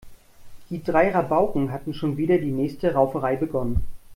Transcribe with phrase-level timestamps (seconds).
[0.71, 3.85] Die drei Rabauken hatten schon wieder die nächste Rauferei begonnen.